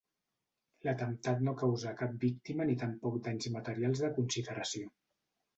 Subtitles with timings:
[0.87, 4.91] L'atemptat no causà cap víctima ni tampoc danys materials de consideració.